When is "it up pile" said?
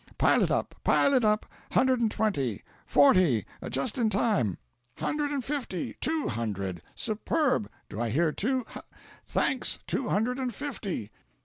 0.41-1.13